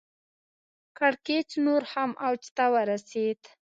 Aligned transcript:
کړکېچ 0.97 1.49
نور 1.65 1.83
هم 1.93 2.09
اوج 2.25 2.43
ته 2.55 2.65
ورسېد. 2.73 3.41